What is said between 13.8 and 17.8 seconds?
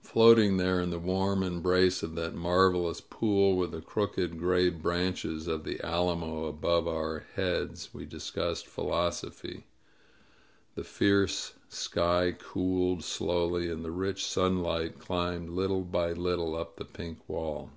the rich sunlight climbed little by little up the pink wall.